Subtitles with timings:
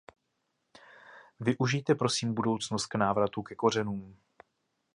[1.39, 4.17] Využijte prosím budoucnost k návratu ke kořenům.